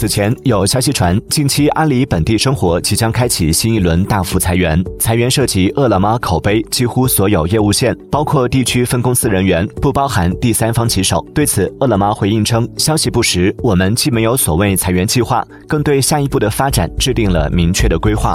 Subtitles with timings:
[0.00, 11.22] 此前有消息传近期阿里本地生活即将开启新一轮大幅裁员裁员涉及饿了么口碑几乎所有业务线包括地区分公司人员不包含第三方骑手。
[11.34, 18.34] 对此饿了么回应称消息不实我们既没有所谓裁员计划更对下一步的发展制定了明确的规划。